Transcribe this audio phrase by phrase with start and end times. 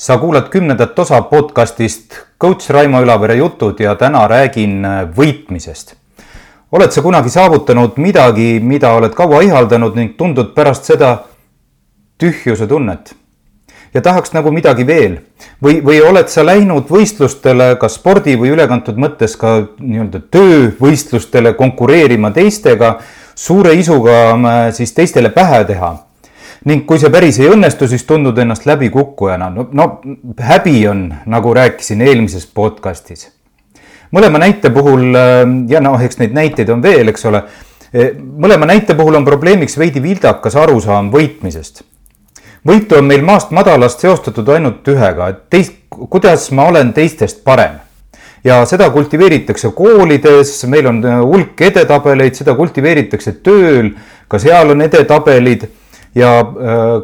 [0.00, 4.86] sa kuulad kümnendat osa podcastist coach Raimo Ülavere jutud ja täna räägin
[5.16, 5.94] võitmisest.
[6.72, 11.18] oled sa kunagi saavutanud midagi, mida oled kaua ihaldanud ning tundnud pärast seda
[12.18, 13.14] tühjuse tunnet?
[13.94, 15.18] ja tahaks nagu midagi veel
[15.62, 22.30] või, või oled sa läinud võistlustele kas spordi või ülekantud mõttes ka nii-öelda töövõistlustele konkureerima
[22.30, 23.00] teistega,
[23.34, 25.98] suure isuga äh, siis teistele pähe teha
[26.68, 29.50] ning kui see päris ei õnnestu, siis tundud ennast läbikukkujana.
[29.50, 29.88] no, no
[30.38, 33.30] häbi on, nagu rääkisin eelmises podcastis.
[34.12, 37.44] mõlema näite puhul äh, ja noh, eks neid näiteid on veel, eks ole.
[37.94, 41.82] Äh, mõlema näite puhul on probleemiks veidi vildakas arusaam võitmisest.
[42.66, 47.80] võitu on meil maast madalast seostatud ainult ühega, et teist, kuidas ma olen teistest parem
[48.44, 53.94] ja seda kultiveeritakse koolides, meil on äh, hulk edetabeleid, seda kultiveeritakse tööl,
[54.28, 55.70] ka seal on edetabelid
[56.14, 56.46] ja äh,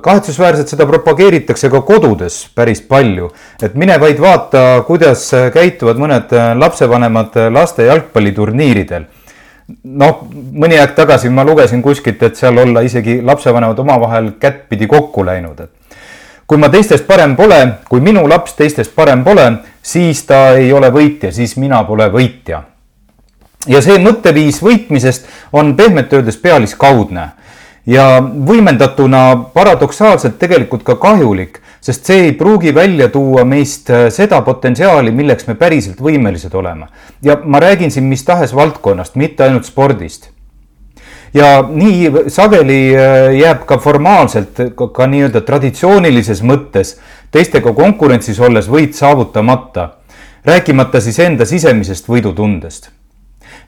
[0.02, 3.30] kahetsusväärselt seda propageeritakse ka kodudes päris palju.
[3.62, 9.06] et mine vaid vaata, kuidas käituvad mõned äh, lapsevanemad äh, laste jalgpalliturniiridel.
[9.82, 15.24] noh, mõni aeg tagasi ma lugesin kuskilt, et seal olla isegi lapsevanemad omavahel kättpidi kokku
[15.26, 15.70] läinud, et
[16.46, 19.46] kui ma teistest parem pole, kui minu laps teistest parem pole,
[19.82, 22.62] siis ta ei ole võitja, siis mina pole võitja.
[23.66, 27.30] ja see mõtteviis võitmisest on pehmelt öeldes pealiskaudne
[27.86, 29.22] ja võimendatuna
[29.54, 35.46] paradoksaalselt tegelikult ka kahjulik, sest see ei pruugi välja tuua meist äh, seda potentsiaali, milleks
[35.46, 36.88] me päriselt võimelised oleme.
[37.22, 40.30] ja ma räägin siin mis tahes valdkonnast, mitte ainult spordist.
[41.34, 46.96] ja nii sageli äh, jääb ka formaalselt, ka, ka nii-öelda traditsioonilises mõttes
[47.30, 49.88] teistega konkurentsis olles võit saavutamata,
[50.44, 52.95] rääkimata siis enda sisemisest võidutundest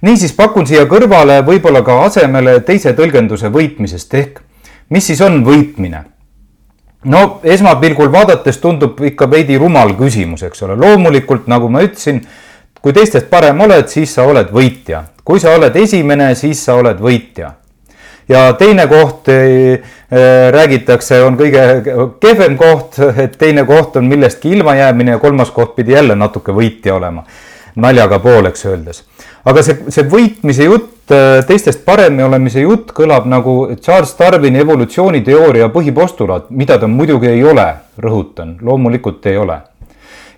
[0.02, 4.40] niisiis pakun siia kõrvale võib-olla ka asemele teise tõlgenduse võitmisest ehk
[4.94, 6.04] mis siis on võitmine?
[7.04, 12.18] no esmapilgul vaadates tundub ikka veidi rumal küsimus, eks ole, loomulikult nagu ma ütlesin,
[12.82, 16.98] kui teistest parem oled, siis sa oled võitja, kui sa oled esimene, siis sa oled
[17.02, 17.52] võitja.
[18.28, 19.78] ja teine koht äh,
[20.52, 21.62] räägitakse, on kõige
[22.20, 26.94] kehvem koht, et teine koht on millestki ilmajäämine ja kolmas koht pidi jälle natuke võitja
[26.94, 27.24] olema,
[27.76, 29.04] naljaga pooleks öeldes
[29.48, 35.70] aga see, see võitmise jutt, äh, teistest paremini olemise jutt kõlab nagu Charles Darwini evolutsiooniteooria
[35.74, 37.68] põhipostulaat, mida ta muidugi ei ole,
[38.02, 39.60] rõhutan, loomulikult ei ole.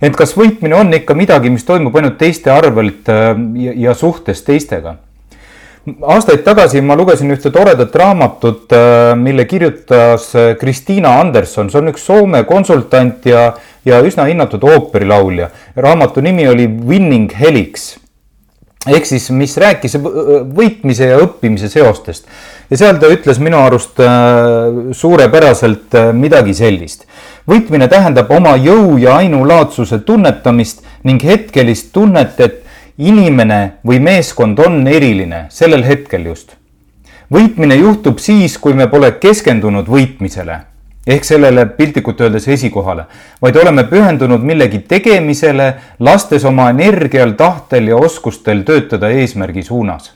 [0.01, 3.33] ent kas võitmine on ikka midagi, mis toimub ainult teiste arvelt äh,
[3.67, 4.97] ja, ja suhtes teistega?
[6.05, 10.29] aastaid tagasi ma lugesin ühte toredat raamatut, äh, mille kirjutas
[10.61, 13.49] Kristiina Anderson, see on üks Soome konsultant ja,
[13.85, 15.51] ja üsna hinnatud ooperilaulja.
[15.77, 17.97] raamatu nimi oli Winning Helix
[18.89, 22.25] ehk siis, mis rääkis võitmise ja õppimise seostest
[22.71, 27.05] ja seal ta ütles minu arust äh, suurepäraselt äh, midagi sellist.
[27.49, 32.65] võitmine tähendab oma jõu ja ainulaadsuse tunnetamist ning hetkelist tunnet, et
[32.97, 36.57] inimene või meeskond on eriline sellel hetkel just.
[37.33, 40.70] võitmine juhtub siis, kui me pole keskendunud võitmisele
[41.11, 43.05] ehk sellele piltlikult öeldes esikohale,
[43.43, 45.73] vaid oleme pühendunud millegi tegemisele,
[46.07, 50.13] lastes oma energial, tahtel ja oskustel töötada eesmärgi suunas.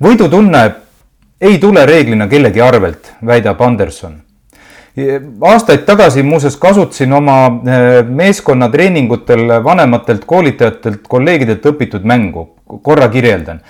[0.00, 0.62] võidutunne
[1.40, 4.16] ei tule reeglina kellegi arvelt, väidab Anderson.
[5.40, 12.48] aastaid tagasi muuseas kasutasin oma eh, meeskonnatreeningutel vanematelt koolitajatelt, kolleegidelt õpitud mängu,
[12.82, 13.60] korra kirjeldan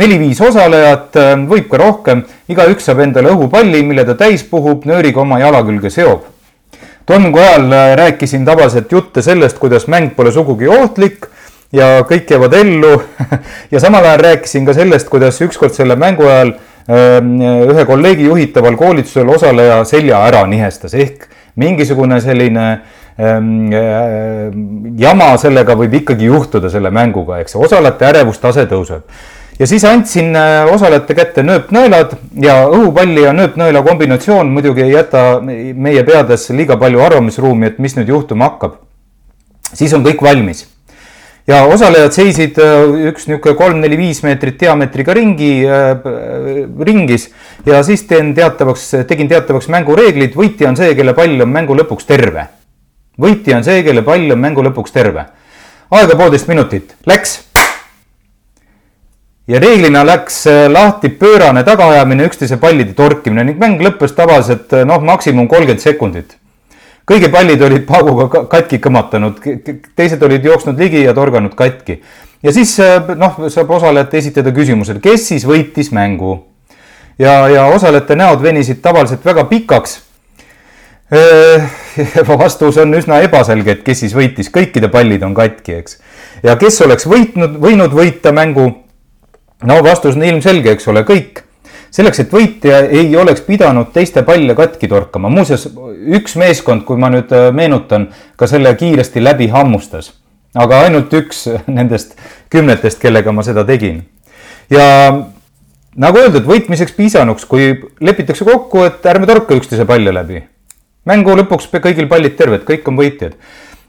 [0.00, 5.22] neli-viis osalejat, äh, võib ka rohkem, igaüks saab endale õhupalli, mille ta täis puhub, nööriga
[5.24, 6.32] oma jala külge seob.
[7.06, 11.28] toimingu ajal äh, rääkisin tavaliselt jutte sellest, kuidas mäng pole sugugi ohtlik
[11.72, 13.02] ja kõik jäävad ellu.
[13.72, 16.52] Ja samal ajal rääkisin ka sellest, kuidas ükskord selle mängu ajal
[16.90, 20.94] ähm, ühe kolleegi juhitaval koolitusel osaleja selja ära nihestas.
[20.94, 22.66] Ehk mingisugune selline
[23.18, 24.52] ähm, äh,
[24.98, 29.06] jama sellega võib ikkagi juhtuda selle mänguga, eks osalejate ärevustase tõuseb
[29.58, 35.26] ja siis andsin äh, osalejate kätte nööpnõelad ja õhupalli ja nööpnõela kombinatsioon muidugi ei jäta
[35.42, 38.80] meie peades liiga palju arvamisruumi, et mis nüüd juhtuma hakkab.
[39.72, 40.66] siis on kõik valmis
[41.46, 46.04] ja osalejad seisid äh, üks niisugune kolm-neli-viis meetrit diameetriga ringi äh,,
[46.90, 47.30] ringis
[47.66, 52.08] ja siis teen teatavaks, tegin teatavaks mängureeglid, võitja on see, kelle pall on mängu lõpuks
[52.08, 52.48] terve.
[53.20, 55.26] võitja on see, kelle pall on mängu lõpuks terve.
[55.90, 57.40] aega poolteist minutit, läks
[59.48, 64.86] ja reeglina läks äh, lahti pöörane tagaajamine, üksteise pallide torkimine ning mäng lõppes tavaliselt äh,
[64.88, 66.36] noh, maksimum kolmkümmend sekundit.
[67.06, 69.36] kõigi pallid olid pauguga katki kõmatanud,
[69.94, 72.00] teised olid jooksnud ligi ja torganud katki.
[72.42, 76.40] ja siis äh, noh, saab osalejate esitada küsimusele, kes siis võitis mängu.
[77.18, 80.00] ja, ja osalejate näod venisid tavaliselt väga pikaks
[82.26, 86.00] vastus on üsna ebaselge, et kes siis võitis, kõikide pallid on katki, eks.
[86.42, 88.85] ja kes oleks võitnud, võinud võita mängu?
[89.64, 91.42] No vastus on ilmselge, eks ole, kõik.
[91.90, 95.68] selleks, et võitja ei oleks pidanud teiste palle katki torkama, muuseas
[96.18, 100.12] üks meeskond, kui ma nüüd äh, meenutan, ka selle kiiresti läbi hammustas,
[100.54, 101.46] aga ainult üks
[101.78, 102.18] nendest
[102.52, 104.04] kümnetest, kellega ma seda tegin.
[104.70, 104.84] ja
[105.96, 110.42] nagu öeldud, võitmiseks piisanuks, kui lepitakse kokku, et ärme torka üksteise palle läbi
[111.06, 113.38] mängu lõpuks kõigil pallid terved, kõik on võitjad.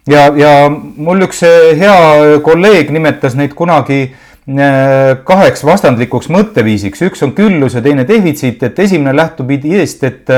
[0.07, 4.15] ja, ja mul üks eh, hea kolleeg nimetas neid kunagi eh,
[4.47, 10.31] kaheks vastandlikuks mõtteviisiks, üks on küllus ja teine defitsiit, et esimene lähtub ideest, et,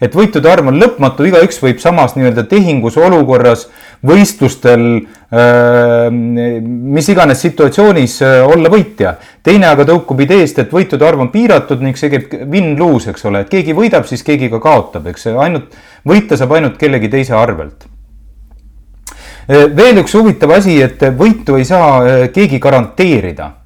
[0.00, 3.66] et võitude arv on lõpmatu, igaüks võib samas nii-öelda tehingus olukorras
[4.06, 9.18] võistlustel äh, mis iganes situatsioonis äh, olla võitja.
[9.44, 13.44] teine aga tõukub ideest, et võitude arv on piiratud ning see käib win-lose, eks ole,
[13.44, 15.76] et keegi võidab, siis keegi ka kaotab, eks ainult,
[16.08, 17.90] võita saab ainult kellegi teise arvelt.
[19.50, 23.56] Äh, veel üks huvitav asi, et võitu ei saa keegi garanteerida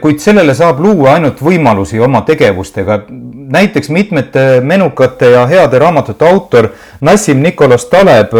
[0.00, 3.02] kuid sellele saab luua ainult võimalusi oma tegevustega.
[3.48, 6.68] näiteks mitmete menukate ja heade raamatute autor
[7.00, 8.32] Nassim Nicolas Taleb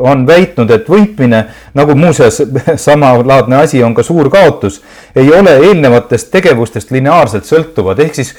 [0.00, 1.44] on väitnud, et võitmine,
[1.74, 2.42] nagu muuseas
[2.86, 4.82] samalaadne asi on ka suur kaotus,
[5.16, 8.34] ei ole eelnevatest tegevustest lineaarselt sõltuvad, ehk siis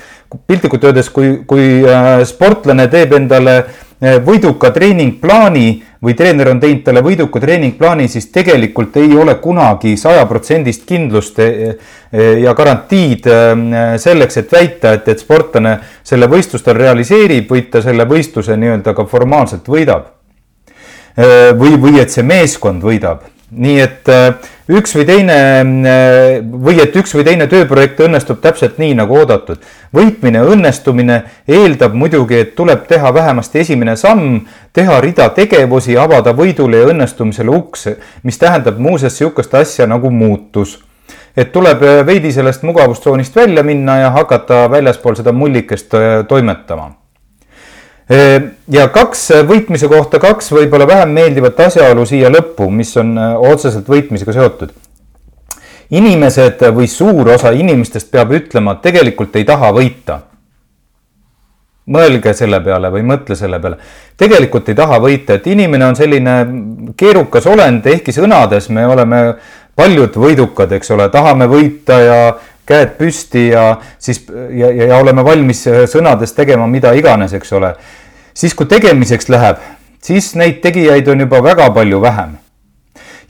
[0.47, 1.83] piltlikult öeldes, kui, kui
[2.25, 3.63] sportlane teeb endale
[4.01, 5.67] võiduka treeningplaani
[6.05, 11.61] või treener on teinud talle võiduka treeningplaani, siis tegelikult ei ole kunagi sajaprotsendist kindlust eh,
[12.11, 13.53] eh, ja garantiid eh,
[14.01, 19.07] selleks, et väita, et, et sportlane selle võistlustel realiseerib, vaid ta selle võistluse nii-öelda ka
[19.09, 20.11] formaalselt võidab.
[21.55, 23.21] või, või et see meeskond võidab
[23.51, 24.33] nii et äh,
[24.73, 29.61] üks või teine äh, või et üks või teine tööprojekt õnnestub täpselt nii nagu oodatud.
[29.93, 34.41] võitmine, õnnestumine eeldab muidugi, et tuleb teha vähemasti esimene samm,
[34.73, 37.87] teha rida tegevusi, avada võidule ja õnnestumisele uks,
[38.23, 40.79] mis tähendab muuseas niisugust asja nagu muutus
[41.37, 45.93] et tuleb äh, veidi sellest mugavustsoonist välja minna ja hakata väljaspool seda mullikest
[46.27, 47.04] toimetama
[48.09, 54.33] ja kaks võitmise kohta, kaks võib-olla vähem meeldivat asjaolu siia lõppu, mis on otseselt võitmisega
[54.33, 54.73] seotud.
[55.89, 60.19] inimesed või suur osa inimestest peab ütlema, et tegelikult ei taha võita.
[61.85, 63.77] mõelge selle peale või mõtle selle peale.
[64.17, 66.47] tegelikult ei taha võita, et inimene on selline
[66.97, 69.35] keerukas olend, ehkki sõnades me oleme
[69.75, 72.35] paljud võidukad, eks ole, tahame võita ja
[72.65, 73.65] käed püsti ja
[73.99, 77.75] siis ja, ja, ja oleme valmis sõnades tegema mida iganes, eks ole.
[78.33, 79.61] siis, kui tegemiseks läheb,
[80.01, 82.37] siis neid tegijaid on juba väga palju vähem.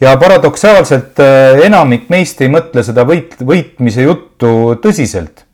[0.01, 5.45] ja paradoksaalselt äh, enamik meist ei mõtle seda võit, võitmise juttu tõsiselt.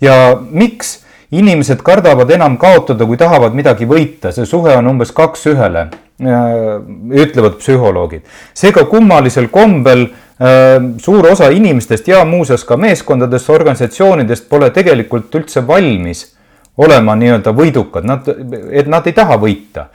[0.00, 1.02] ja miks?
[1.28, 5.82] inimesed kardavad enam kaotada, kui tahavad midagi võita, see suhe on umbes kaks ühele,
[6.24, 6.70] äh,
[7.24, 8.22] ütlevad psühholoogid.
[8.54, 10.27] seega kummalisel kombel Äh,
[11.02, 16.28] suur osa inimestest ja muuseas ka meeskondadest, organisatsioonidest pole tegelikult üldse valmis
[16.78, 18.28] olema nii-öelda võidukad, nad,
[18.70, 19.88] et nad ei taha võita.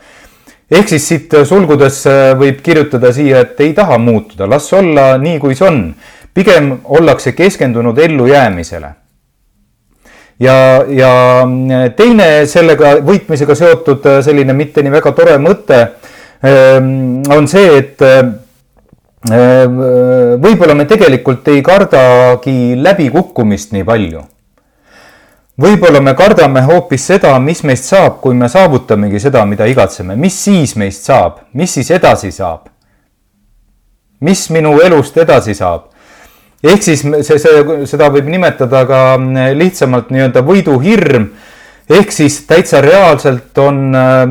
[0.71, 2.01] ehk siis siit sulgudes
[2.39, 5.95] võib kirjutada siia, et ei taha muutuda, las olla nii, kui see on.
[6.33, 8.93] pigem ollakse keskendunud ellujäämisele.
[10.39, 11.47] ja, ja
[11.95, 15.87] teine sellega võitmisega seotud selline mitte nii väga tore mõte
[17.31, 18.42] on see, et Ehm,
[19.29, 24.23] võib-olla me tegelikult ei kardagi läbikukkumist nii palju.
[25.59, 30.35] võib-olla me kardame hoopis seda, mis meist saab, kui me saavutamegi seda, mida igatseme, mis
[30.43, 32.67] siis meist saab, mis siis edasi saab?
[34.19, 35.87] mis minu elust edasi saab?
[36.63, 39.01] ehk siis see, see, seda võib nimetada ka
[39.55, 41.31] lihtsamalt nii-öelda võiduhirm
[41.89, 44.25] ehk siis täitsa reaalselt on äh,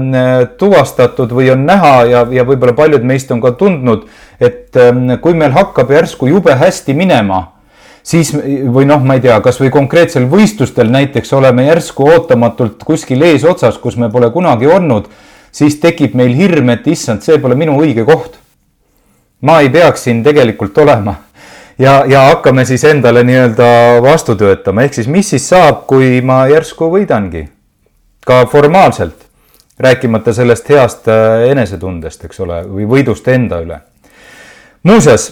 [0.58, 4.06] tuvastatud või on näha ja, ja võib-olla paljud meist on ka tundnud,
[4.40, 7.42] et äh, kui meil hakkab järsku jube hästi minema,
[8.02, 13.78] siis või noh, ma ei tea, kasvõi konkreetsel võistlustel näiteks oleme järsku ootamatult kuskil eesotsas,
[13.78, 15.10] kus me pole kunagi olnud,
[15.52, 18.38] siis tekib meil hirm, et issand, see pole minu õige koht.
[19.42, 21.16] ma ei peaks siin tegelikult olema
[21.82, 23.66] ja, ja hakkame siis endale nii-öelda
[24.02, 27.48] vastu töötama, ehk siis mis siis saab, kui ma järsku võidangi?
[28.22, 29.24] ka formaalselt,
[29.82, 33.80] rääkimata sellest heast äh, enesetundest, eks ole, või võidust enda üle.
[34.86, 35.24] muuseas,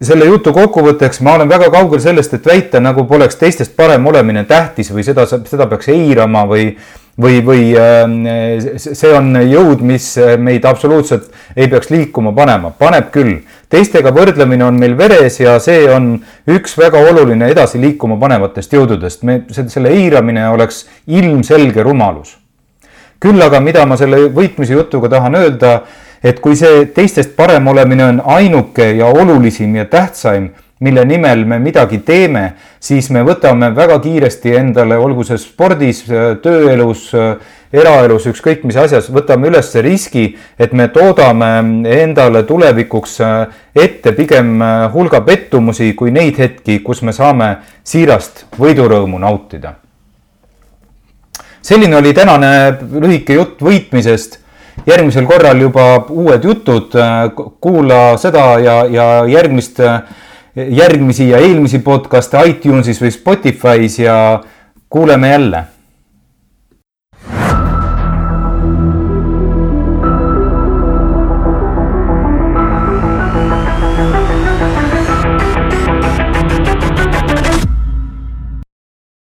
[0.00, 4.46] selle jutu kokkuvõtteks ma olen väga kaugel sellest, et väita, nagu poleks teistest parem olemine
[4.48, 6.70] tähtis või seda, seda peaks eirama või
[7.20, 13.40] või, või äh, see on jõud, mis meid absoluutselt ei peaks liikuma panema, paneb küll.
[13.70, 16.12] teistega võrdlemine on meil veres ja see on
[16.50, 22.36] üks väga oluline edasi liikuma panevatest jõududest, me, selle eiramine oleks ilmselge rumalus.
[23.20, 25.82] küll aga, mida ma selle võitmise jutuga tahan öelda,
[26.24, 31.58] et kui see teistest parem olemine on ainuke ja olulisim ja tähtsaim, mille nimel me
[31.60, 36.06] midagi teeme, siis me võtame väga kiiresti endale, olgu see spordis,
[36.42, 37.10] tööelus,
[37.72, 40.24] eraelus, ükskõik mis asjas, võtame üles riski,
[40.58, 41.50] et me toodame
[42.00, 43.18] endale tulevikuks
[43.76, 44.56] ette pigem
[44.94, 49.74] hulga pettumusi kui neid hetki, kus me saame siirast võidurõõmu nautida.
[51.62, 54.38] selline oli tänane lühike jutt võitmisest
[54.86, 56.96] järgmisel korral juba uued jutud,
[57.60, 59.80] kuula seda ja, ja järgmist
[60.56, 64.16] järgmisi ja eelmisi podcast'e iTunesis või Spotify's ja
[64.88, 65.64] kuuleme jälle